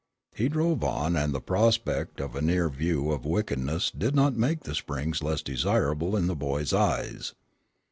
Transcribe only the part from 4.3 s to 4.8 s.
make the